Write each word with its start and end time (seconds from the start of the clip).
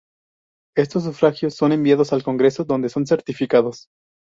Estos 0.75 1.03
sufragios 1.03 1.53
son 1.53 1.73
enviados 1.73 2.11
al 2.11 2.23
Congreso 2.23 2.63
donde 2.65 2.89
son 2.89 3.05
certificados. 3.05 3.87